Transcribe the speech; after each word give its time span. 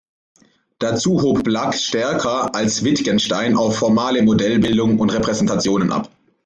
Dazu 0.79 1.21
hob 1.21 1.43
Black 1.43 1.75
stärker 1.75 2.55
als 2.55 2.83
Wittgenstein 2.83 3.55
auf 3.55 3.77
formale 3.77 4.23
Modellbildung 4.23 4.97
und 4.97 5.13
Repräsentation 5.13 5.91
ab. 5.91 6.09